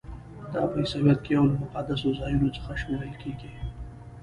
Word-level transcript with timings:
دا 0.53 0.61
په 0.71 0.75
عیسویت 0.81 1.19
کې 1.25 1.31
یو 1.37 1.45
له 1.51 1.55
مقدسو 1.63 2.07
ځایونو 2.19 2.47
څخه 2.55 2.71
شمیرل 2.81 3.13
کیږي. 3.21 3.51